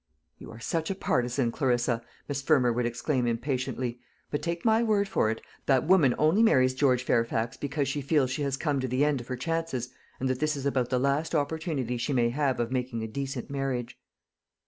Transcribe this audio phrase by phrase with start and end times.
[0.39, 3.99] "You are such a partisan, Clarissa," Miss Fermor would exclaim impatiently;
[4.31, 8.31] "but take my word for it, that woman only marries George Fairfax because she feels
[8.31, 10.97] she has come to the end of her chances, and that this is about the
[10.97, 13.95] last opportunity she may have of making a decent marriage."